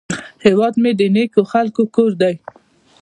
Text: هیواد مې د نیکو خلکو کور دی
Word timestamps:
هیواد 0.45 0.73
مې 0.81 0.91
د 0.99 1.01
نیکو 1.15 1.41
خلکو 1.51 1.81
کور 1.95 2.11
دی 2.21 2.35